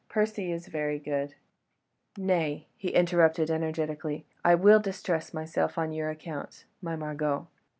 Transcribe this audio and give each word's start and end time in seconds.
Percy 0.09 0.51
is 0.51 0.65
very 0.65 0.97
good..." 0.97 1.35
"Nay!" 2.17 2.65
he 2.75 2.87
interrupted 2.89 3.51
energetically, 3.51 4.25
"I 4.43 4.55
will 4.55 4.79
distress 4.79 5.31
myself 5.31 5.77
on 5.77 5.93
your 5.93 6.09
account, 6.09 6.65
my 6.81 6.95
Margot. 6.95 7.47